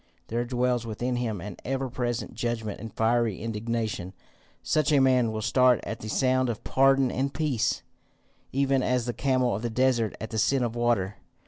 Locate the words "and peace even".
7.11-8.81